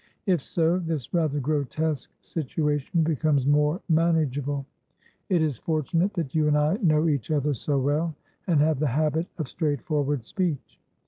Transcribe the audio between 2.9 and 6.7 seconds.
becomes more manageable. It is fortunate that you and